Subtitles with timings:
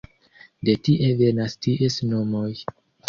[0.69, 2.49] De tie venas ties nomoj.